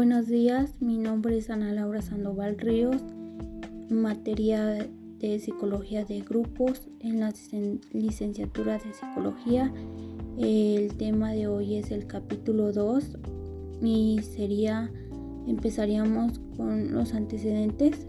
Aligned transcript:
Buenos 0.00 0.28
días, 0.28 0.80
mi 0.80 0.96
nombre 0.96 1.36
es 1.36 1.50
Ana 1.50 1.74
Laura 1.74 2.00
Sandoval 2.00 2.56
Ríos, 2.56 3.02
materia 3.90 4.88
de 5.18 5.38
psicología 5.38 6.06
de 6.06 6.22
grupos 6.22 6.88
en 7.00 7.20
la 7.20 7.34
licenciatura 7.92 8.78
de 8.78 8.94
psicología. 8.94 9.70
El 10.38 10.96
tema 10.96 11.32
de 11.32 11.48
hoy 11.48 11.76
es 11.76 11.90
el 11.90 12.06
capítulo 12.06 12.72
2 12.72 13.18
y 13.82 14.20
sería, 14.22 14.90
empezaríamos 15.46 16.40
con 16.56 16.94
los 16.94 17.12
antecedentes. 17.12 18.06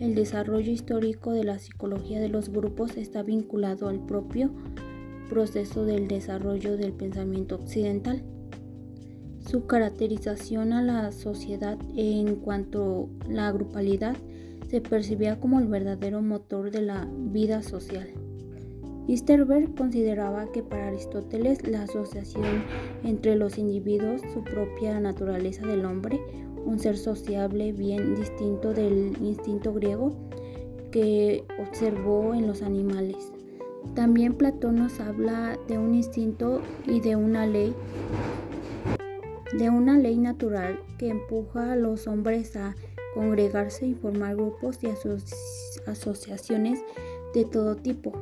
El 0.00 0.16
desarrollo 0.16 0.72
histórico 0.72 1.30
de 1.30 1.44
la 1.44 1.60
psicología 1.60 2.18
de 2.18 2.30
los 2.30 2.48
grupos 2.48 2.96
está 2.96 3.22
vinculado 3.22 3.88
al 3.88 4.04
propio 4.04 4.50
proceso 5.28 5.84
del 5.84 6.08
desarrollo 6.08 6.76
del 6.76 6.92
pensamiento 6.92 7.54
occidental. 7.54 8.24
Su 9.48 9.66
caracterización 9.66 10.72
a 10.72 10.82
la 10.82 11.12
sociedad 11.12 11.78
en 11.96 12.36
cuanto 12.36 13.08
a 13.28 13.32
la 13.32 13.52
grupalidad 13.52 14.16
se 14.68 14.80
percibía 14.80 15.38
como 15.38 15.60
el 15.60 15.66
verdadero 15.66 16.22
motor 16.22 16.70
de 16.70 16.82
la 16.82 17.06
vida 17.10 17.62
social. 17.62 18.08
Easterberg 19.08 19.74
consideraba 19.74 20.50
que 20.52 20.62
para 20.62 20.88
Aristóteles 20.88 21.66
la 21.66 21.82
asociación 21.82 22.64
entre 23.02 23.36
los 23.36 23.58
individuos, 23.58 24.22
su 24.32 24.42
propia 24.42 24.98
naturaleza 25.00 25.66
del 25.66 25.84
hombre, 25.84 26.20
un 26.64 26.78
ser 26.78 26.96
sociable 26.96 27.72
bien 27.72 28.14
distinto 28.14 28.72
del 28.72 29.16
instinto 29.20 29.74
griego 29.74 30.12
que 30.92 31.44
observó 31.58 32.32
en 32.34 32.46
los 32.46 32.62
animales. 32.62 33.32
También 33.94 34.34
Platón 34.34 34.76
nos 34.76 35.00
habla 35.00 35.58
de 35.66 35.76
un 35.76 35.94
instinto 35.94 36.60
y 36.86 37.00
de 37.00 37.16
una 37.16 37.46
ley 37.46 37.74
de 39.58 39.70
una 39.70 39.98
ley 39.98 40.18
natural 40.18 40.78
que 40.98 41.08
empuja 41.08 41.72
a 41.72 41.76
los 41.76 42.06
hombres 42.06 42.54
a 42.56 42.76
congregarse 43.14 43.86
y 43.86 43.94
formar 43.94 44.36
grupos 44.36 44.78
y 44.82 44.88
asociaciones 45.86 46.80
de 47.34 47.44
todo 47.44 47.76
tipo. 47.76 48.12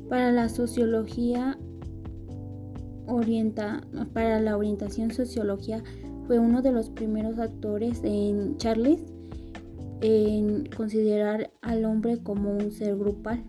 Para 0.08 0.32
la 0.32 0.48
sociología 0.48 1.58
orienta, 3.06 3.86
para 4.12 4.40
la 4.40 4.56
orientación 4.56 5.10
sociología 5.10 5.82
fue 6.26 6.38
uno 6.38 6.62
de 6.62 6.72
los 6.72 6.90
primeros 6.90 7.38
actores 7.38 8.00
en 8.04 8.56
Charles 8.56 9.02
en 10.00 10.66
considerar 10.76 11.52
al 11.62 11.84
hombre 11.84 12.22
como 12.22 12.52
un 12.52 12.70
ser 12.72 12.96
grupal. 12.96 13.44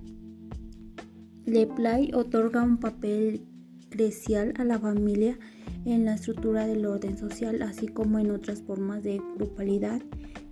Leplay 1.46 2.12
otorga 2.13 2.63
un 2.63 2.78
papel 2.78 3.42
crucial 3.90 4.53
a 4.58 4.63
la 4.63 4.80
familia 4.80 5.38
en 5.86 6.06
la 6.06 6.16
estructura 6.16 6.66
del 6.68 6.86
orden 6.86 7.18
social, 7.18 7.62
así 7.62 7.88
como 7.88 8.19
en 8.19 8.31
otras 8.31 8.62
formas 8.62 9.03
de 9.03 9.22
grupalidad. 9.36 10.02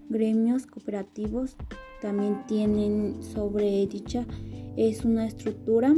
Gremios 0.10 0.68
cooperativos 0.68 1.56
también 2.02 2.46
tienen 2.48 3.24
sobre 3.24 3.88
dicha 3.88 4.26
es 4.76 5.06
una 5.06 5.26
estructura. 5.26 5.96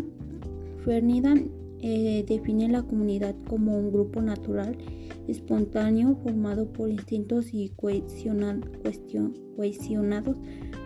Ferdinand 0.83 1.62
eh, 1.83 2.25
define 2.27 2.67
la 2.69 2.81
comunidad 2.81 3.35
como 3.47 3.77
un 3.77 3.91
grupo 3.91 4.21
natural, 4.21 4.75
espontáneo, 5.27 6.15
formado 6.23 6.73
por 6.73 6.89
instintos 6.89 7.53
y 7.53 7.69
cohesionados 7.75 8.65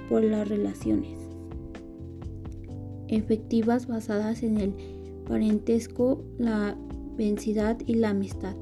por 0.09 0.23
las 0.23 0.49
relaciones 0.49 1.27
efectivas 3.07 3.87
basadas 3.87 4.43
en 4.43 4.57
el 4.57 4.73
parentesco, 5.27 6.23
la 6.37 6.77
densidad 7.17 7.77
y 7.85 7.95
la 7.95 8.09
amistad. 8.09 8.55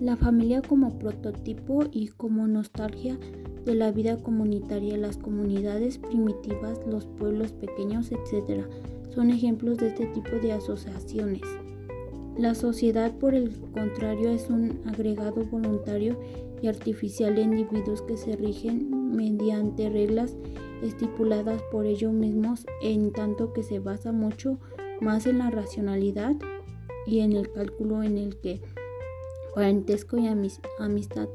La 0.00 0.16
familia 0.16 0.60
como 0.60 0.98
prototipo 0.98 1.84
y 1.90 2.08
como 2.08 2.46
nostalgia 2.46 3.18
de 3.64 3.74
la 3.74 3.90
vida 3.92 4.18
comunitaria, 4.18 4.96
las 4.98 5.16
comunidades 5.16 5.98
primitivas, 5.98 6.80
los 6.86 7.06
pueblos 7.06 7.52
pequeños, 7.52 8.12
etc 8.12 8.66
son 9.16 9.30
ejemplos 9.30 9.78
de 9.78 9.88
este 9.88 10.04
tipo 10.08 10.36
de 10.36 10.52
asociaciones. 10.52 11.40
La 12.36 12.54
sociedad, 12.54 13.16
por 13.16 13.34
el 13.34 13.50
contrario, 13.72 14.28
es 14.28 14.50
un 14.50 14.82
agregado 14.84 15.42
voluntario 15.46 16.20
y 16.60 16.68
artificial 16.68 17.34
de 17.34 17.40
individuos 17.40 18.02
que 18.02 18.18
se 18.18 18.36
rigen 18.36 19.16
mediante 19.16 19.88
reglas 19.88 20.36
estipuladas 20.82 21.62
por 21.72 21.86
ellos 21.86 22.12
mismos, 22.12 22.66
en 22.82 23.10
tanto 23.10 23.54
que 23.54 23.62
se 23.62 23.78
basa 23.78 24.12
mucho 24.12 24.58
más 25.00 25.24
en 25.26 25.38
la 25.38 25.50
racionalidad 25.50 26.36
y 27.06 27.20
en 27.20 27.32
el 27.32 27.50
cálculo 27.50 28.02
en 28.02 28.18
el 28.18 28.36
que 28.36 28.60
parentesco 29.54 30.18
y 30.18 30.26
amistad. 30.78 31.28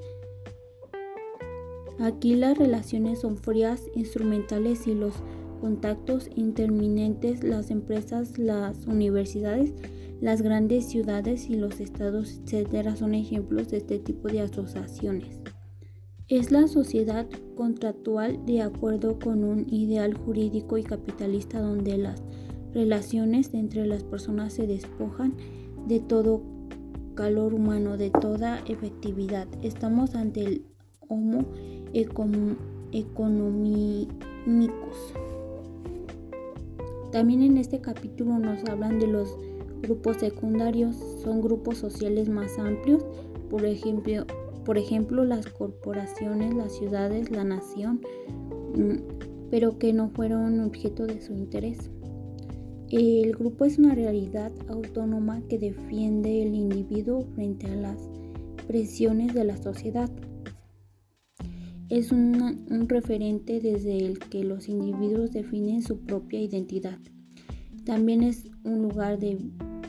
Aquí 2.00 2.36
las 2.36 2.60
relaciones 2.60 3.22
son 3.22 3.38
frías, 3.38 3.90
instrumentales 3.96 4.86
y 4.86 4.94
los 4.94 5.16
contactos 5.62 6.30
interminentes, 6.36 7.44
las 7.44 7.70
empresas, 7.70 8.40
las 8.40 8.88
universidades, 8.88 9.74
las 10.20 10.42
grandes 10.42 10.88
ciudades 10.88 11.50
y 11.50 11.56
los 11.56 11.80
estados, 11.80 12.42
etcétera, 12.44 12.96
son 12.96 13.14
ejemplos 13.14 13.70
de 13.70 13.78
este 13.78 14.00
tipo 14.00 14.28
de 14.28 14.42
asociaciones. 14.42 15.40
Es 16.28 16.52
la 16.52 16.68
sociedad 16.68 17.28
contractual 17.56 18.44
de 18.46 18.62
acuerdo 18.62 19.20
con 19.20 19.44
un 19.44 19.72
ideal 19.72 20.16
jurídico 20.16 20.78
y 20.78 20.84
capitalista 20.84 21.62
donde 21.62 21.98
las 21.98 22.24
relaciones 22.74 23.54
entre 23.54 23.86
las 23.86 24.04
personas 24.04 24.54
se 24.54 24.66
despojan 24.66 25.36
de 25.88 26.00
todo 26.00 26.42
calor 27.16 27.54
humano, 27.54 27.98
de 27.98 28.10
toda 28.10 28.60
efectividad. 28.66 29.48
Estamos 29.62 30.16
ante 30.16 30.44
el 30.44 30.66
homo 31.08 31.46
economicus. 31.94 32.58
También 37.12 37.42
en 37.42 37.58
este 37.58 37.82
capítulo 37.82 38.40
nos 38.40 38.64
hablan 38.70 38.98
de 38.98 39.08
los 39.08 39.38
grupos 39.82 40.18
secundarios, 40.18 40.96
son 41.22 41.42
grupos 41.42 41.78
sociales 41.78 42.30
más 42.30 42.58
amplios, 42.58 43.04
por 43.50 43.66
ejemplo, 43.66 44.26
por 44.64 44.78
ejemplo 44.78 45.26
las 45.26 45.48
corporaciones, 45.48 46.54
las 46.54 46.72
ciudades, 46.78 47.30
la 47.30 47.44
nación, 47.44 48.00
mm, 48.76 49.50
pero 49.50 49.78
que 49.78 49.92
no 49.92 50.10
fueron 50.10 50.62
objeto 50.62 51.06
de 51.06 51.20
su 51.22 51.34
interés. 51.34 51.90
El 52.90 53.34
grupo 53.36 53.66
es 53.66 53.78
una 53.78 53.94
realidad 53.94 54.52
autónoma 54.70 55.42
que 55.50 55.58
defiende 55.58 56.44
el 56.44 56.56
individuo 56.56 57.26
frente 57.36 57.68
a 57.68 57.76
las 57.76 57.98
presiones 58.68 59.34
de 59.34 59.44
la 59.44 59.58
sociedad 59.58 60.10
es 61.92 62.14
un 62.14 62.88
referente 62.88 63.60
desde 63.60 63.98
el 63.98 64.18
que 64.18 64.46
los 64.46 64.70
individuos 64.70 65.34
definen 65.34 65.82
su 65.82 66.00
propia 66.00 66.40
identidad. 66.40 66.98
También 67.84 68.24
es 68.24 68.50
un 68.64 68.82
lugar 68.82 69.20
de 69.20 69.38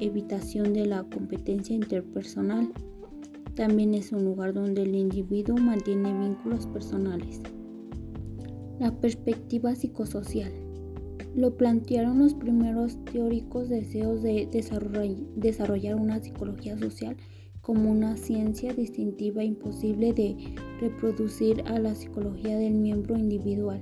evitación 0.00 0.72
de 0.72 0.86
la 0.86 1.04
competencia 1.04 1.76
interpersonal. 1.76 2.72
También 3.54 3.94
es 3.94 4.10
un 4.10 4.24
lugar 4.24 4.52
donde 4.52 4.82
el 4.82 4.96
individuo 4.96 5.56
mantiene 5.58 6.12
vínculos 6.12 6.66
personales. 6.66 7.40
La 8.80 8.90
perspectiva 8.98 9.72
psicosocial. 9.76 10.50
Lo 11.36 11.56
plantearon 11.56 12.18
los 12.18 12.34
primeros 12.34 12.98
teóricos 13.04 13.68
deseos 13.68 14.22
de 14.22 14.48
desarrollar 15.36 15.94
una 15.94 16.18
psicología 16.18 16.76
social 16.76 17.16
como 17.62 17.90
una 17.90 18.16
ciencia 18.16 18.74
distintiva 18.74 19.42
imposible 19.44 20.12
de 20.12 20.36
reproducir 20.80 21.62
a 21.66 21.78
la 21.78 21.94
psicología 21.94 22.58
del 22.58 22.74
miembro 22.74 23.16
individual. 23.16 23.80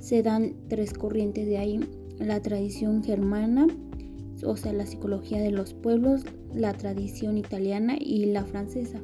Se 0.00 0.22
dan 0.22 0.54
tres 0.68 0.92
corrientes 0.92 1.46
de 1.46 1.58
ahí, 1.58 1.80
la 2.18 2.40
tradición 2.42 3.02
germana, 3.02 3.66
o 4.44 4.56
sea, 4.56 4.74
la 4.74 4.84
psicología 4.84 5.40
de 5.40 5.50
los 5.50 5.72
pueblos, 5.72 6.24
la 6.52 6.74
tradición 6.74 7.38
italiana 7.38 7.96
y 7.98 8.26
la 8.26 8.44
francesa. 8.44 9.00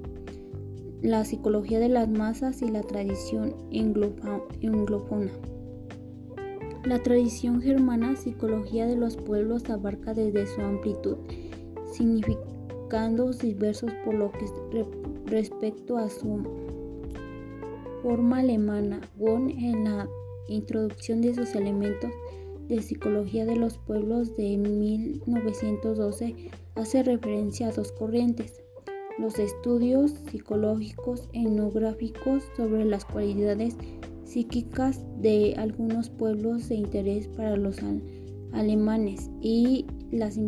la 1.03 1.25
psicología 1.25 1.79
de 1.79 1.89
las 1.89 2.11
masas 2.11 2.61
y 2.61 2.69
la 2.69 2.83
tradición 2.83 3.55
anglofona. 3.73 5.33
La 6.85 7.03
tradición 7.03 7.63
germana, 7.63 8.17
psicología 8.17 8.87
de 8.87 8.97
los 8.97 9.17
pueblos, 9.17 9.71
abarca 9.71 10.13
desde 10.13 10.47
su 10.47 10.61
amplitud, 10.61 11.17
significandos 12.91 13.39
diversos 13.39 13.93
por 14.05 14.15
lo 14.15 14.33
que 14.33 14.47
respecto 15.27 15.97
a 15.97 16.09
su 16.09 16.43
forma 18.03 18.41
alemana. 18.41 19.01
Won 19.17 19.49
en 19.51 19.85
la 19.85 20.09
introducción 20.49 21.21
de 21.21 21.35
sus 21.35 21.55
elementos 21.55 22.11
de 22.69 22.83
psicología 22.83 23.47
de 23.47 23.55
los 23.55 23.79
pueblos 23.79 24.37
de 24.37 24.57
1912 24.57 26.35
hace 26.75 27.03
referencia 27.05 27.69
a 27.69 27.73
dos 27.73 27.93
corrientes. 27.93 28.61
Los 29.19 29.39
estudios 29.39 30.15
psicológicos 30.31 31.29
etnográficos 31.33 32.43
sobre 32.57 32.85
las 32.85 33.05
cualidades 33.05 33.77
psíquicas 34.25 35.01
de 35.21 35.55
algunos 35.57 36.11
pueblos 36.11 36.69
de 36.69 36.77
interés 36.77 37.29
para 37.29 37.57
los 37.57 37.77
alemanes 38.53 39.31
y 39.41 39.87
las, 40.11 40.39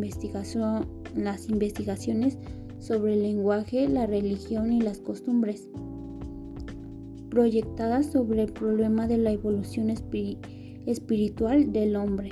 las 1.15 1.49
investigaciones 1.49 2.37
sobre 2.79 3.13
el 3.13 3.23
lenguaje, 3.23 3.87
la 3.87 4.05
religión 4.05 4.71
y 4.73 4.81
las 4.81 4.99
costumbres, 4.99 5.69
proyectadas 7.29 8.07
sobre 8.07 8.43
el 8.43 8.51
problema 8.51 9.07
de 9.07 9.17
la 9.17 9.31
evolución 9.31 9.89
espiritual 10.85 11.71
del 11.71 11.95
hombre. 11.95 12.29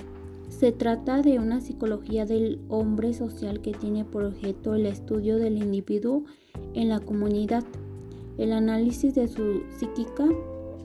Se 0.49 0.71
trata 0.71 1.21
de 1.21 1.39
una 1.39 1.61
psicología 1.61 2.25
del 2.25 2.59
hombre 2.67 3.13
social 3.13 3.61
que 3.61 3.71
tiene 3.71 4.03
por 4.05 4.25
objeto 4.25 4.75
el 4.75 4.85
estudio 4.85 5.37
del 5.37 5.57
individuo 5.57 6.25
en 6.73 6.89
la 6.89 6.99
comunidad, 6.99 7.63
el 8.37 8.51
análisis 8.51 9.15
de 9.15 9.27
su 9.27 9.63
psíquica 9.77 10.27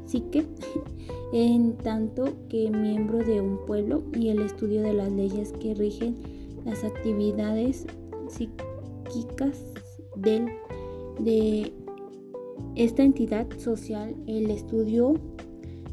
psique 0.06 0.46
en 1.32 1.76
tanto 1.76 2.24
que 2.48 2.70
miembro 2.70 3.18
de 3.18 3.40
un 3.40 3.58
pueblo 3.66 4.04
y 4.14 4.28
el 4.28 4.40
estudio 4.40 4.82
de 4.82 4.94
las 4.94 5.12
leyes 5.12 5.52
que 5.52 5.74
rigen 5.74 6.16
las 6.66 6.84
actividades 6.84 7.86
psíquicas 8.28 9.64
del, 10.16 10.46
de 11.20 11.72
esta 12.74 13.02
entidad 13.02 13.46
social, 13.58 14.14
el 14.26 14.50
estudio 14.50 15.14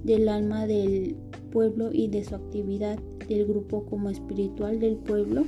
del 0.03 0.27
alma 0.27 0.67
del 0.67 1.15
pueblo 1.51 1.91
y 1.93 2.09
de 2.09 2.25
su 2.25 2.35
actividad 2.35 2.99
del 3.29 3.45
grupo 3.45 3.85
como 3.85 4.09
espiritual 4.09 4.79
del 4.79 4.97
pueblo, 4.97 5.45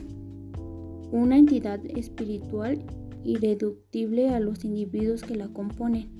una 1.11 1.37
entidad 1.37 1.79
espiritual 1.85 2.85
irreductible 3.25 4.29
a 4.29 4.39
los 4.39 4.63
individuos 4.63 5.23
que 5.23 5.35
la 5.35 5.49
componen 5.49 6.15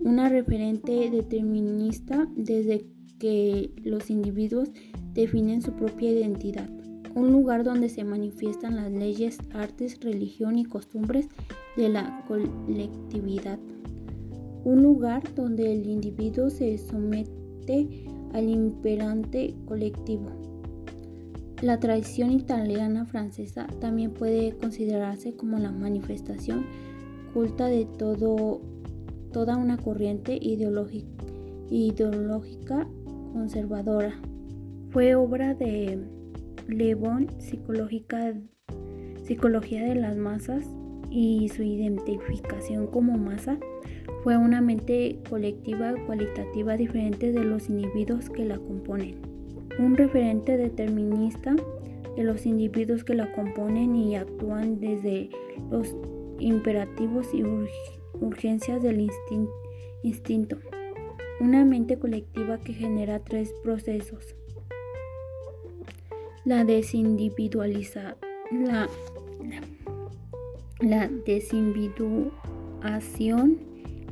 una 0.00 0.28
referente 0.30 1.10
determinista 1.10 2.26
desde 2.34 2.86
que 3.18 3.70
los 3.84 4.08
individuos 4.08 4.70
definen 5.12 5.60
su 5.60 5.72
propia 5.72 6.10
identidad, 6.10 6.70
un 7.20 7.32
lugar 7.32 7.64
donde 7.64 7.90
se 7.90 8.02
manifiestan 8.02 8.76
las 8.76 8.90
leyes, 8.90 9.38
artes, 9.52 10.00
religión 10.00 10.56
y 10.58 10.64
costumbres 10.64 11.28
de 11.76 11.90
la 11.90 12.24
colectividad, 12.26 13.58
un 14.64 14.82
lugar 14.82 15.22
donde 15.34 15.70
el 15.72 15.86
individuo 15.86 16.48
se 16.48 16.78
somete 16.78 18.06
al 18.32 18.48
imperante 18.48 19.54
colectivo. 19.66 20.30
La 21.60 21.78
tradición 21.78 22.32
italiana 22.32 23.04
francesa 23.04 23.66
también 23.80 24.14
puede 24.14 24.56
considerarse 24.56 25.34
como 25.34 25.58
la 25.58 25.70
manifestación 25.70 26.64
culta 27.34 27.66
de 27.66 27.84
todo 27.84 28.62
toda 29.30 29.58
una 29.58 29.76
corriente 29.76 30.38
ideológica 30.40 31.04
conservadora. 33.34 34.14
Fue 34.88 35.14
obra 35.14 35.54
de 35.54 36.19
Le 36.70 36.94
Bon, 36.94 37.26
Psicología 37.40 39.84
de 39.84 39.94
las 39.96 40.16
Masas 40.16 40.64
y 41.10 41.48
su 41.48 41.64
identificación 41.64 42.86
como 42.86 43.18
masa 43.18 43.58
fue 44.22 44.36
una 44.36 44.60
mente 44.60 45.18
colectiva 45.28 45.94
cualitativa 46.06 46.76
diferente 46.76 47.32
de 47.32 47.42
los 47.42 47.68
individuos 47.68 48.30
que 48.30 48.44
la 48.44 48.58
componen. 48.58 49.16
Un 49.80 49.96
referente 49.96 50.56
determinista 50.56 51.56
de 52.16 52.22
los 52.22 52.46
individuos 52.46 53.02
que 53.02 53.14
la 53.14 53.32
componen 53.32 53.96
y 53.96 54.14
actúan 54.14 54.78
desde 54.78 55.30
los 55.70 55.96
imperativos 56.38 57.34
y 57.34 57.42
urgencias 58.20 58.82
del 58.82 59.10
instinto. 60.02 60.58
Una 61.40 61.64
mente 61.64 61.98
colectiva 61.98 62.58
que 62.58 62.74
genera 62.74 63.20
tres 63.20 63.52
procesos. 63.64 64.36
La 66.44 66.64
desindividualización, 66.64 68.16
la, 68.64 68.88
la 70.80 71.08
desindividuación, 71.26 73.58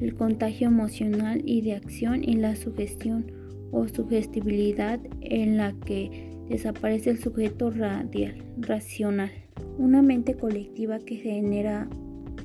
el 0.01 0.15
contagio 0.15 0.69
emocional 0.69 1.43
y 1.45 1.63
de 1.63 1.75
acción 1.75 2.23
y 2.23 2.35
la 2.35 2.55
sugestión 2.57 3.33
o 3.73 3.89
sugestibilidad 3.89 5.01
en 5.21 5.57
la 5.57 5.73
que 5.85 6.31
desaparece 6.49 7.11
el 7.11 7.19
sujeto 7.19 7.71
radial, 7.71 8.45
racional. 8.59 9.33
Una 9.79 10.03
mente 10.03 10.35
colectiva 10.35 10.99
que 10.99 11.17
genera, 11.17 11.89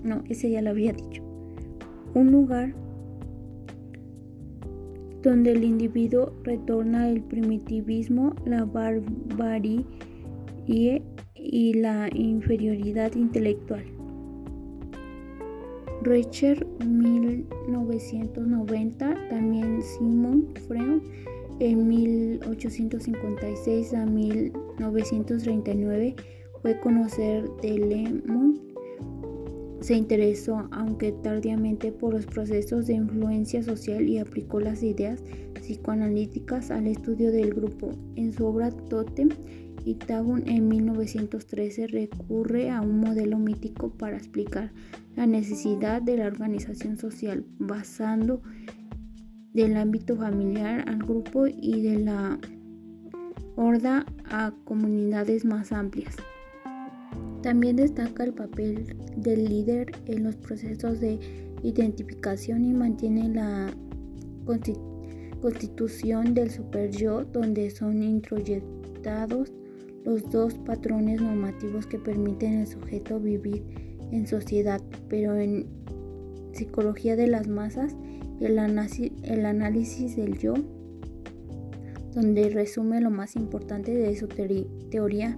no, 0.04 0.24
ese 0.30 0.50
ya 0.50 0.62
lo 0.62 0.70
había 0.72 0.94
dicho 0.94 1.24
un 2.14 2.32
lugar 2.32 2.74
donde 5.24 5.54
el 5.54 5.64
individuo 5.64 6.32
retorna 6.44 7.10
el 7.10 7.22
primitivismo, 7.22 8.36
la 8.46 8.66
barbarie 8.66 9.84
y 10.68 11.02
la 11.74 12.10
inferioridad 12.14 13.16
intelectual. 13.16 13.84
Richer 16.04 16.64
1990, 16.86 19.30
también 19.30 19.82
Simon 19.82 20.54
Freud 20.68 21.02
en 21.60 21.88
1856 21.88 23.94
a 23.94 24.06
1939 24.06 26.16
fue 26.62 26.80
conocer 26.82 27.50
de 27.62 27.78
Lemon 27.78 28.73
se 29.84 29.96
interesó, 29.96 30.70
aunque 30.72 31.12
tardíamente, 31.12 31.92
por 31.92 32.14
los 32.14 32.26
procesos 32.26 32.88
de 32.88 32.94
influencia 32.94 33.62
social 33.62 34.08
y 34.08 34.18
aplicó 34.18 34.62
las 34.62 34.82
ideas 34.82 35.22
psicoanalíticas 35.56 36.72
al 36.72 36.88
estudio 36.88 37.34
del 37.34 37.54
grupo. 37.54 37.92
En 38.16 38.32
su 38.32 38.46
obra 38.46 38.72
Totem 38.72 39.30
y 39.84 39.96
Tabun 39.96 40.48
en 40.48 40.70
1913 40.70 41.88
recurre 41.88 42.72
a 42.72 42.80
un 42.80 43.02
modelo 43.02 43.38
mítico 43.38 43.90
para 43.90 44.16
explicar 44.16 44.72
la 45.18 45.28
necesidad 45.28 46.02
de 46.02 46.16
la 46.16 46.28
organización 46.28 46.98
social, 46.98 47.46
basando 47.60 48.42
del 49.54 49.76
ámbito 49.76 50.16
familiar 50.16 50.86
al 50.88 51.00
grupo 51.00 51.46
y 51.48 51.82
de 51.82 52.00
la 52.00 52.40
horda 53.58 54.06
a 54.32 54.54
comunidades 54.64 55.44
más 55.44 55.74
amplias. 55.74 56.16
También 57.44 57.76
destaca 57.76 58.24
el 58.24 58.34
papel 58.34 58.96
del 59.18 59.44
líder 59.44 59.92
en 60.06 60.24
los 60.24 60.38
procesos 60.38 61.02
de 61.02 61.20
identificación 61.62 62.64
y 62.64 62.74
mantiene 62.74 63.28
la 63.28 63.70
constitución 65.42 66.34
del 66.34 66.50
super-yo 66.50 67.26
donde 67.26 67.70
son 67.70 68.02
introyectados 68.02 69.52
los 70.06 70.32
dos 70.32 70.54
patrones 70.60 71.22
normativos 71.22 71.86
que 71.86 72.00
permiten 72.00 72.60
al 72.60 72.68
sujeto 72.68 73.20
vivir 73.20 73.62
en 74.12 74.26
sociedad, 74.26 74.82
pero 75.10 75.36
en 75.36 75.68
psicología 76.54 77.18
de 77.18 77.28
las 77.28 77.50
masas 77.50 77.94
el, 78.40 78.58
el 78.58 79.46
análisis 79.46 80.16
del 80.16 80.38
yo, 80.38 80.54
donde 82.14 82.50
resume 82.50 83.02
lo 83.02 83.12
más 83.12 83.36
importante 83.36 83.94
de 83.94 84.16
su 84.16 84.28
teoría 84.28 85.36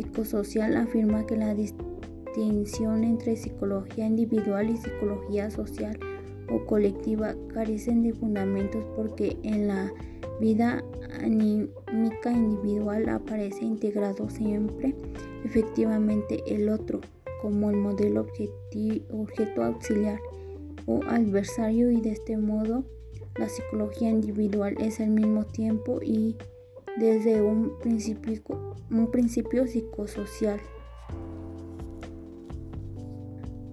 psicosocial 0.00 0.76
afirma 0.76 1.26
que 1.26 1.36
la 1.36 1.54
distinción 1.54 3.04
entre 3.04 3.36
psicología 3.36 4.06
individual 4.06 4.70
y 4.70 4.76
psicología 4.76 5.50
social 5.50 5.98
o 6.50 6.64
colectiva 6.64 7.34
carecen 7.52 8.02
de 8.02 8.14
fundamentos 8.14 8.82
porque 8.96 9.36
en 9.42 9.68
la 9.68 9.92
vida 10.40 10.82
anímica 11.22 12.32
individual 12.32 13.08
aparece 13.10 13.64
integrado 13.64 14.30
siempre 14.30 14.94
efectivamente 15.44 16.42
el 16.46 16.70
otro 16.70 17.00
como 17.42 17.70
el 17.70 17.76
modelo 17.76 18.26
objeto 19.10 19.62
auxiliar 19.62 20.18
o 20.86 21.00
adversario 21.08 21.90
y 21.90 22.00
de 22.00 22.12
este 22.12 22.38
modo 22.38 22.84
la 23.36 23.48
psicología 23.48 24.08
individual 24.08 24.76
es 24.80 24.98
al 25.00 25.10
mismo 25.10 25.44
tiempo 25.44 26.00
y 26.02 26.36
desde 26.98 27.42
un 27.42 27.78
principio, 27.80 28.42
un 28.90 29.10
principio 29.10 29.66
psicosocial. 29.66 30.60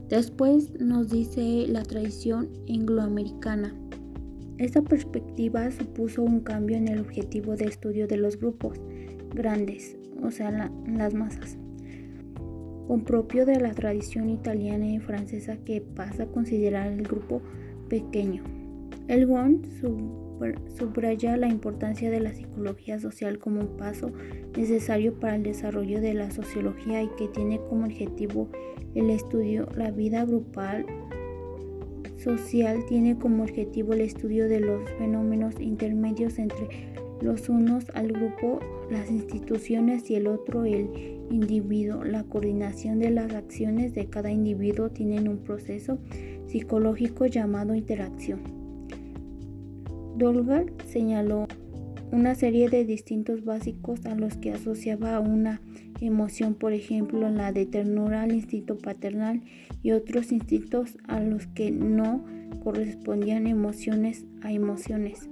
Después 0.09 0.79
nos 0.79 1.09
dice 1.09 1.65
la 1.67 1.83
tradición 1.83 2.49
angloamericana. 2.69 3.75
Esta 4.57 4.81
perspectiva 4.81 5.69
supuso 5.69 6.23
un 6.23 6.39
cambio 6.39 6.77
en 6.77 6.87
el 6.87 6.99
objetivo 6.99 7.55
de 7.55 7.65
estudio 7.65 8.07
de 8.07 8.17
los 8.17 8.39
grupos 8.39 8.79
grandes, 9.35 9.97
o 10.23 10.31
sea, 10.31 10.71
las 10.87 11.13
masas, 11.13 11.57
con 12.87 13.03
propio 13.03 13.45
de 13.45 13.59
la 13.59 13.73
tradición 13.73 14.29
italiana 14.29 14.87
y 14.87 14.99
francesa 14.99 15.57
que 15.57 15.81
pasa 15.81 16.23
a 16.23 16.27
considerar 16.27 16.87
el 16.87 17.03
grupo 17.03 17.41
pequeño. 17.89 18.43
El 19.07 19.25
WON 19.25 19.61
subraya 20.77 21.37
la 21.37 21.47
importancia 21.47 22.09
de 22.11 22.19
la 22.19 22.33
psicología 22.33 22.99
social 22.99 23.39
como 23.39 23.61
un 23.61 23.77
paso 23.77 24.11
necesario 24.55 25.19
para 25.19 25.35
el 25.35 25.43
desarrollo 25.43 26.01
de 26.01 26.13
la 26.13 26.31
sociología 26.31 27.01
y 27.03 27.09
que 27.17 27.27
tiene 27.27 27.59
como 27.69 27.85
objetivo 27.85 28.49
el 28.95 29.09
estudio 29.09 29.67
la 29.75 29.91
vida 29.91 30.25
grupal 30.25 30.85
social 32.17 32.85
tiene 32.87 33.17
como 33.17 33.43
objetivo 33.43 33.93
el 33.93 34.01
estudio 34.01 34.47
de 34.47 34.59
los 34.59 34.89
fenómenos 34.97 35.59
intermedios 35.59 36.39
entre 36.39 36.67
los 37.21 37.49
unos 37.49 37.89
al 37.93 38.11
grupo, 38.11 38.59
las 38.91 39.09
instituciones 39.09 40.09
y 40.09 40.15
el 40.15 40.27
otro 40.27 40.65
el 40.65 40.89
individuo. 41.31 42.03
La 42.03 42.23
coordinación 42.23 42.99
de 42.99 43.11
las 43.11 43.33
acciones 43.33 43.93
de 43.93 44.07
cada 44.07 44.31
individuo 44.31 44.89
tiene 44.89 45.27
un 45.29 45.39
proceso 45.39 45.97
psicológico 46.47 47.25
llamado 47.25 47.75
interacción. 47.75 48.56
Dolgar 50.17 50.65
señaló 50.87 51.47
una 52.11 52.33
serie 52.33 52.69
de 52.69 52.85
distintos 52.85 53.45
básicos 53.45 54.03
a 54.07 54.15
los 54.15 54.35
que 54.37 54.51
asociaba 54.51 55.19
una 55.19 55.61
emoción, 56.01 56.55
por 56.55 56.73
ejemplo, 56.73 57.29
la 57.29 57.51
de 57.51 57.67
ternura 57.67 58.23
al 58.23 58.31
instinto 58.31 58.79
paternal 58.79 59.43
y 59.83 59.91
otros 59.91 60.31
instintos 60.31 60.97
a 61.07 61.19
los 61.19 61.45
que 61.47 61.69
no 61.69 62.25
correspondían 62.63 63.45
emociones 63.45 64.25
a 64.41 64.51
emociones. 64.51 65.29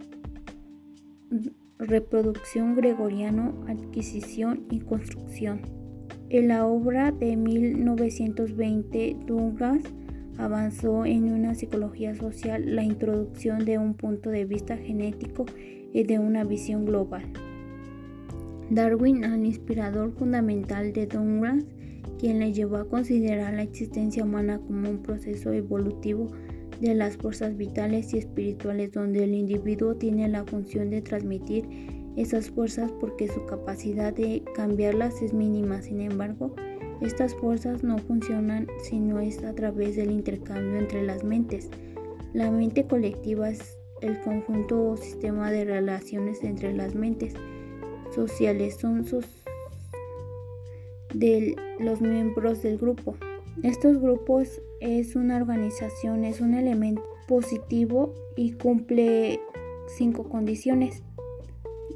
Reproducción 1.79 2.75
gregoriano, 2.75 3.65
adquisición 3.67 4.65
y 4.69 4.81
construcción. 4.81 5.61
En 6.29 6.49
la 6.49 6.65
obra 6.67 7.11
de 7.11 7.35
1920, 7.35 9.17
Douglas 9.25 9.81
avanzó 10.37 11.05
en 11.05 11.31
una 11.31 11.55
psicología 11.55 12.15
social 12.15 12.75
la 12.75 12.83
introducción 12.83 13.65
de 13.65 13.77
un 13.77 13.93
punto 13.93 14.29
de 14.29 14.45
vista 14.45 14.77
genético 14.77 15.45
y 15.93 16.03
de 16.03 16.19
una 16.19 16.43
visión 16.43 16.85
global. 16.85 17.23
Darwin, 18.69 19.23
el 19.23 19.45
inspirador 19.45 20.11
fundamental 20.11 20.91
de 20.91 21.05
Douglas, 21.05 21.63
quien 22.19 22.39
le 22.39 22.53
llevó 22.53 22.77
a 22.77 22.89
considerar 22.89 23.53
la 23.53 23.61
existencia 23.63 24.23
humana 24.23 24.59
como 24.59 24.89
un 24.89 25.03
proceso 25.03 25.53
evolutivo 25.53 26.27
de 26.81 26.95
las 26.95 27.17
fuerzas 27.17 27.55
vitales 27.55 28.13
y 28.13 28.17
espirituales 28.17 28.91
donde 28.91 29.23
el 29.23 29.33
individuo 29.33 29.95
tiene 29.95 30.27
la 30.27 30.45
función 30.45 30.89
de 30.89 31.01
transmitir 31.01 31.65
esas 32.15 32.49
fuerzas 32.49 32.91
porque 32.99 33.27
su 33.27 33.45
capacidad 33.45 34.13
de 34.13 34.43
cambiarlas 34.55 35.21
es 35.21 35.33
mínima. 35.33 35.81
Sin 35.81 36.01
embargo, 36.01 36.55
estas 37.01 37.35
fuerzas 37.35 37.83
no 37.83 37.97
funcionan 37.97 38.67
si 38.83 38.99
no 38.99 39.19
es 39.19 39.43
a 39.43 39.53
través 39.53 39.95
del 39.95 40.11
intercambio 40.11 40.79
entre 40.79 41.03
las 41.03 41.23
mentes. 41.23 41.69
La 42.33 42.51
mente 42.51 42.85
colectiva 42.85 43.49
es 43.49 43.77
el 44.01 44.19
conjunto 44.21 44.91
o 44.91 44.97
sistema 44.97 45.51
de 45.51 45.65
relaciones 45.65 46.43
entre 46.43 46.73
las 46.73 46.95
mentes 46.95 47.33
sociales, 48.13 48.75
son 48.75 49.05
sus 49.05 49.25
de 51.13 51.55
los 51.79 52.01
miembros 52.01 52.61
del 52.61 52.77
grupo. 52.77 53.15
Estos 53.63 53.99
grupos 53.99 54.61
es 54.81 55.15
una 55.15 55.37
organización, 55.37 56.25
es 56.25 56.41
un 56.41 56.53
elemento 56.53 57.03
positivo 57.27 58.13
y 58.35 58.51
cumple 58.51 59.39
cinco 59.97 60.27
condiciones. 60.29 61.03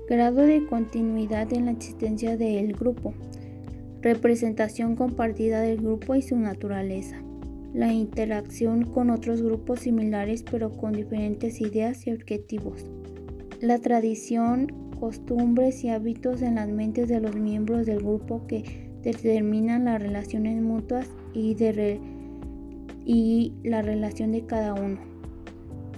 Grado 0.08 0.42
de 0.42 0.66
continuidad 0.66 1.52
en 1.54 1.66
la 1.66 1.72
existencia 1.72 2.38
del 2.38 2.74
grupo 2.74 3.14
representación 4.02 4.96
compartida 4.96 5.62
del 5.62 5.78
grupo 5.78 6.16
y 6.16 6.22
su 6.22 6.38
naturaleza, 6.38 7.22
la 7.74 7.94
interacción 7.94 8.86
con 8.86 9.10
otros 9.10 9.42
grupos 9.42 9.82
similares 9.82 10.44
pero 10.50 10.72
con 10.72 10.94
diferentes 10.94 11.62
ideas 11.62 12.08
y 12.08 12.12
objetivos, 12.12 12.86
la 13.62 13.80
tradición, 13.80 14.68
costumbres 15.00 15.84
y 15.84 15.90
hábitos 15.90 16.42
en 16.42 16.56
las 16.56 16.70
mentes 16.70 17.08
de 17.08 17.20
los 17.20 17.36
miembros 17.36 17.86
del 17.86 18.00
grupo 18.00 18.48
que 18.48 18.90
determinan 19.02 19.86
las 19.86 20.02
relaciones 20.02 20.62
mutuas 20.62 21.10
y, 21.34 21.56
la 23.64 23.82
relación 23.82 24.32
de 24.32 24.46
cada 24.46 24.74
uno, 24.74 25.00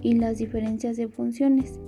y 0.02 0.14
las 0.14 0.38
diferencias 0.38 0.98
de 0.98 1.08
funciones. 1.08 1.80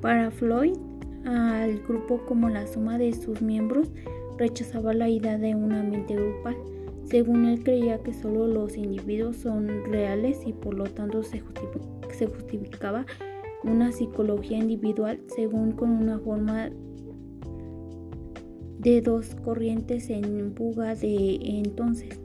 Para 0.00 0.30
Floyd, 0.30 0.76
al 1.24 1.78
grupo 1.80 2.24
como 2.26 2.48
la 2.48 2.66
suma 2.66 2.98
de 2.98 3.12
sus 3.12 3.42
miembros 3.42 3.90
rechazaba 4.38 4.94
la 4.94 5.08
idea 5.08 5.36
de 5.36 5.54
una 5.54 5.82
mente 5.82 6.14
grupal. 6.14 6.56
Según 7.04 7.46
él 7.46 7.62
creía 7.62 8.02
que 8.02 8.12
solo 8.12 8.46
los 8.46 8.76
individuos 8.76 9.36
son 9.36 9.68
reales 9.90 10.40
y 10.46 10.52
por 10.52 10.74
lo 10.74 10.84
tanto 10.84 11.22
se, 11.22 11.40
justificaba 11.40 13.06
una 13.64 13.92
psicología 13.92 14.58
individual 14.58 15.20
según 15.34 15.72
con 15.72 15.90
una 15.90 16.18
forma 16.18 16.70
de 18.78 19.00
dos 19.00 19.34
corrientes 19.44 20.10
en 20.10 20.54
buga 20.54 20.94
de 20.94 21.38
entonces, 21.42 22.20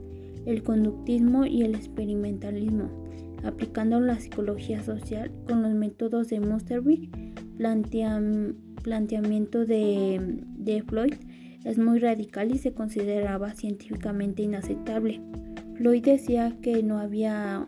el 0.46 0.62
conductismo 0.62 1.46
y 1.46 1.62
el 1.62 1.74
experimentalismo, 1.74 2.90
aplicando 3.42 3.98
la 4.00 4.20
psicología 4.20 4.82
social 4.82 5.32
con 5.48 5.62
los 5.62 5.72
métodos 5.72 6.28
de 6.28 6.40
Mustervig, 6.40 7.10
planteamiento 7.56 9.64
de, 9.64 10.42
de 10.58 10.82
Floyd, 10.82 11.14
es 11.64 11.78
muy 11.78 11.98
radical 11.98 12.54
y 12.54 12.58
se 12.58 12.72
consideraba 12.72 13.54
científicamente 13.54 14.42
inaceptable. 14.42 15.20
Floyd 15.76 16.04
decía 16.04 16.56
que 16.62 16.82
no 16.82 16.98
había 16.98 17.66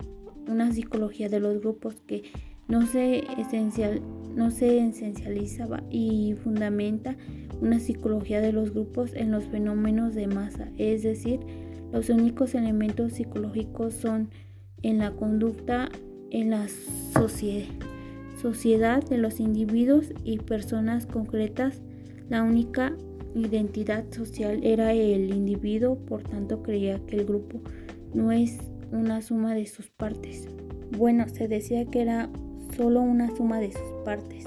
una 0.48 0.72
psicología 0.72 1.28
de 1.28 1.40
los 1.40 1.58
grupos 1.60 1.96
que 2.06 2.22
no 2.68 2.86
se, 2.86 3.24
esencial, 3.40 4.00
no 4.34 4.50
se 4.50 4.78
esencializaba 4.86 5.82
y 5.90 6.34
fundamenta 6.42 7.16
una 7.60 7.80
psicología 7.80 8.40
de 8.40 8.52
los 8.52 8.72
grupos 8.72 9.14
en 9.14 9.30
los 9.30 9.44
fenómenos 9.44 10.14
de 10.14 10.26
masa, 10.26 10.68
es 10.76 11.02
decir, 11.02 11.40
los 11.92 12.10
únicos 12.10 12.54
elementos 12.54 13.14
psicológicos 13.14 13.94
son 13.94 14.28
en 14.82 14.98
la 14.98 15.12
conducta 15.12 15.88
en 16.30 16.50
la 16.50 16.66
sociedad 18.42 19.02
de 19.02 19.18
los 19.18 19.40
individuos 19.40 20.12
y 20.24 20.38
personas 20.38 21.06
concretas, 21.06 21.80
la 22.28 22.42
única 22.42 22.92
identidad 23.34 24.04
social 24.10 24.60
era 24.62 24.92
el 24.92 25.32
individuo, 25.34 25.96
por 25.96 26.22
tanto 26.22 26.62
creía 26.62 26.98
que 27.06 27.16
el 27.16 27.26
grupo 27.26 27.60
no 28.14 28.32
es 28.32 28.58
una 28.92 29.20
suma 29.22 29.54
de 29.54 29.66
sus 29.66 29.90
partes. 29.90 30.48
Bueno, 30.96 31.28
se 31.28 31.48
decía 31.48 31.84
que 31.86 32.02
era 32.02 32.30
solo 32.76 33.02
una 33.02 33.34
suma 33.36 33.60
de 33.60 33.72
sus 33.72 34.04
partes. 34.04 34.44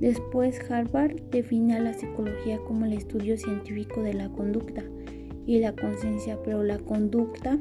Después 0.00 0.58
Harvard 0.70 1.20
define 1.30 1.76
a 1.76 1.80
la 1.80 1.94
psicología 1.94 2.58
como 2.66 2.84
el 2.84 2.92
estudio 2.92 3.36
científico 3.36 4.02
de 4.02 4.14
la 4.14 4.28
conducta 4.30 4.82
y 5.46 5.60
la 5.60 5.72
conciencia, 5.74 6.38
pero 6.42 6.64
la 6.64 6.78
conducta, 6.78 7.58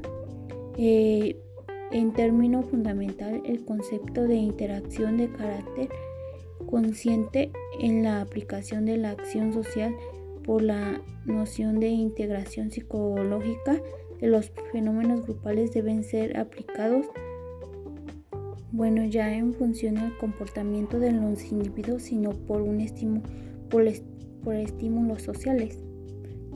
eh, 0.77 1.39
en 1.91 2.13
término 2.13 2.63
fundamental, 2.63 3.41
el 3.45 3.63
concepto 3.63 4.24
de 4.24 4.36
interacción 4.36 5.17
de 5.17 5.29
carácter 5.31 5.89
consciente 6.65 7.51
en 7.79 8.03
la 8.03 8.21
aplicación 8.21 8.86
de 8.86 8.98
la 8.98 9.12
acción 9.12 9.53
social 9.53 9.95
por 10.43 10.62
la 10.62 11.01
noción 11.25 11.79
de 11.79 11.89
integración 11.89 12.71
psicológica 12.71 13.79
los 14.21 14.51
fenómenos 14.71 15.25
grupales 15.25 15.74
deben 15.74 16.03
ser 16.03 16.38
aplicados 16.38 17.07
bueno 18.71 19.03
ya 19.05 19.33
en 19.33 19.53
función 19.53 19.95
del 19.95 20.15
comportamiento 20.17 21.00
de 21.00 21.12
los 21.12 21.51
individuos 21.51 22.03
sino 22.03 22.31
por 22.31 22.62
un 22.62 22.81
estímulo 22.81 23.24
estímulos 24.50 25.21
sociales. 25.21 25.77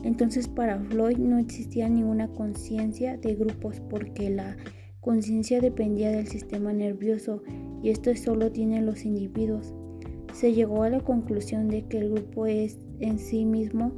Entonces 0.02 0.48
para 0.48 0.78
Floyd 0.78 1.16
no 1.16 1.38
existía 1.38 1.88
ninguna 1.88 2.28
conciencia 2.28 3.16
de 3.16 3.34
grupos 3.34 3.80
porque 3.88 4.30
la 4.30 4.56
conciencia 5.00 5.60
dependía 5.60 6.10
del 6.10 6.26
sistema 6.26 6.72
nervioso 6.72 7.42
y 7.82 7.90
esto 7.90 8.14
solo 8.16 8.52
tienen 8.52 8.86
los 8.86 9.04
individuos. 9.04 9.72
Se 10.32 10.52
llegó 10.52 10.82
a 10.82 10.90
la 10.90 11.00
conclusión 11.00 11.68
de 11.68 11.86
que 11.86 11.98
el 11.98 12.10
grupo 12.10 12.46
es 12.46 12.85
en 13.00 13.18
sí 13.18 13.44
mismo 13.44 13.92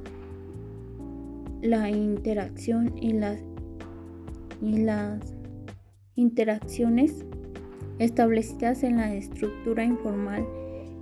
la 1.63 1.91
interacción 1.91 2.97
y 2.97 3.13
las, 3.13 3.41
y 4.63 4.79
las 4.79 5.35
interacciones 6.15 7.25
establecidas 7.99 8.83
en 8.85 8.97
la 8.97 9.15
estructura 9.15 9.85
informal 9.85 10.47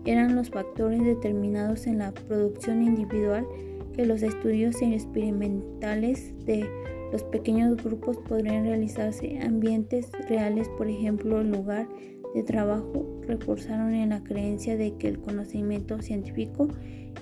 eran 0.05 0.37
los 0.37 0.51
factores 0.51 1.05
determinados 1.05 1.87
en 1.87 1.99
la 1.99 2.13
producción 2.13 2.83
individual 2.83 3.47
que 3.95 4.07
los 4.07 4.23
estudios 4.23 4.81
experimentales 4.83 6.33
de 6.45 6.69
Los 7.13 7.23
pequeños 7.23 7.77
grupos 7.83 8.19
podrían 8.29 8.65
realizarse. 8.65 9.39
Ambientes 9.41 10.11
reales, 10.29 10.69
por 10.77 10.89
ejemplo, 10.89 11.41
el 11.41 11.53
lugar 11.53 11.89
de 12.35 12.43
trabajo, 12.43 13.21
reforzaron 13.27 13.95
en 13.95 14.11
la 14.11 14.23
creencia 14.23 14.77
de 14.77 14.97
que 14.97 15.09
el 15.09 15.21
conocimiento 15.21 16.01
científico 16.03 16.69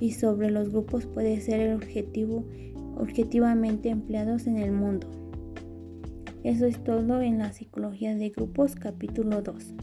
y 0.01 0.13
sobre 0.13 0.51
los 0.51 0.71
grupos 0.71 1.07
puede 1.07 1.41
ser 1.41 1.61
el 1.61 1.75
objetivo 1.75 2.45
objetivamente 2.97 3.91
empleados 3.91 4.47
en 4.47 4.59
el 4.59 4.73
mundo. 4.73 5.09
Eso 6.43 6.67
es 6.67 6.83
todo 6.83 7.23
en 7.23 7.39
la 7.39 7.53
psicología 7.53 8.15
de 8.15 8.31
grupos 8.31 8.75
capítulo 8.75 9.43
2. 9.43 9.75